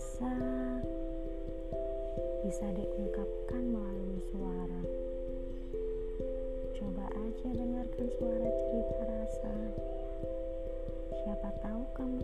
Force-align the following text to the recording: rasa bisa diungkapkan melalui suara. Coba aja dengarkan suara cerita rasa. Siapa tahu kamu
rasa 0.00 0.32
bisa 2.40 2.64
diungkapkan 2.72 3.62
melalui 3.68 4.16
suara. 4.32 4.80
Coba 6.72 7.04
aja 7.12 7.48
dengarkan 7.52 8.08
suara 8.16 8.48
cerita 8.48 9.00
rasa. 9.04 9.52
Siapa 11.20 11.52
tahu 11.60 11.84
kamu 12.00 12.16